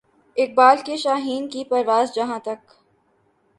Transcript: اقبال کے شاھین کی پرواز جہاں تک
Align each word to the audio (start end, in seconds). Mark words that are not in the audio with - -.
اقبال 0.37 0.77
کے 0.85 0.97
شاھین 0.97 1.47
کی 1.49 1.63
پرواز 1.63 2.13
جہاں 2.15 2.39
تک 2.39 2.71